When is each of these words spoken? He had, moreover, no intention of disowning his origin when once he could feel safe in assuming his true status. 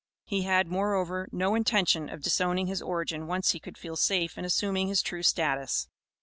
He 0.25 0.41
had, 0.41 0.65
moreover, 0.65 1.27
no 1.31 1.53
intention 1.53 2.09
of 2.09 2.23
disowning 2.23 2.65
his 2.65 2.81
origin 2.81 3.21
when 3.27 3.27
once 3.27 3.51
he 3.51 3.59
could 3.59 3.77
feel 3.77 3.95
safe 3.95 4.35
in 4.35 4.45
assuming 4.45 4.87
his 4.87 5.03
true 5.03 5.21
status. 5.21 5.89